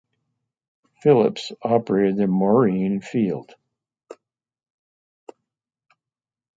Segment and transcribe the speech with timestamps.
[1.03, 3.53] Phillips operated the Maureen field.